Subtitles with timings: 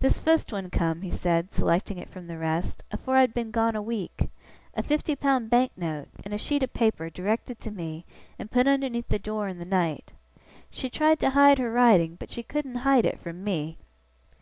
[0.00, 3.50] 'This fust one come,' he said, selecting it from the rest, 'afore I had been
[3.50, 4.28] gone a week.
[4.74, 8.04] A fifty pound Bank note, in a sheet of paper, directed to me,
[8.38, 10.12] and put underneath the door in the night.
[10.68, 13.78] She tried to hide her writing, but she couldn't hide it from Me!